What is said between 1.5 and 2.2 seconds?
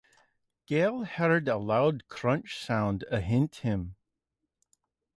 loud